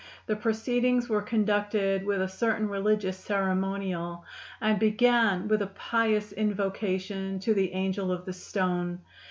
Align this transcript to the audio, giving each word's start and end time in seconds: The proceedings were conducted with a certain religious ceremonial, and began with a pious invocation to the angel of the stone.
The 0.25 0.35
proceedings 0.35 1.09
were 1.09 1.21
conducted 1.21 2.03
with 2.07 2.23
a 2.23 2.27
certain 2.27 2.67
religious 2.67 3.17
ceremonial, 3.19 4.25
and 4.59 4.79
began 4.79 5.47
with 5.47 5.61
a 5.61 5.67
pious 5.67 6.31
invocation 6.31 7.37
to 7.41 7.53
the 7.53 7.73
angel 7.73 8.11
of 8.11 8.25
the 8.25 8.33
stone. 8.33 9.01